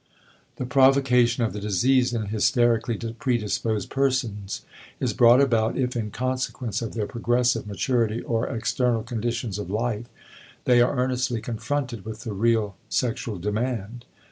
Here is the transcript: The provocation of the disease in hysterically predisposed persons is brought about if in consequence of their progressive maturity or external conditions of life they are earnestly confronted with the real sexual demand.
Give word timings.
The 0.55 0.65
provocation 0.65 1.43
of 1.43 1.53
the 1.53 1.59
disease 1.59 2.11
in 2.11 2.23
hysterically 2.25 2.97
predisposed 2.97 3.91
persons 3.91 4.63
is 4.99 5.13
brought 5.13 5.39
about 5.39 5.77
if 5.77 5.95
in 5.95 6.09
consequence 6.09 6.81
of 6.81 6.95
their 6.95 7.05
progressive 7.05 7.67
maturity 7.67 8.19
or 8.21 8.47
external 8.47 9.03
conditions 9.03 9.59
of 9.59 9.69
life 9.69 10.07
they 10.65 10.81
are 10.81 10.97
earnestly 10.97 11.39
confronted 11.39 12.03
with 12.03 12.21
the 12.21 12.33
real 12.33 12.77
sexual 12.89 13.37
demand. 13.37 14.05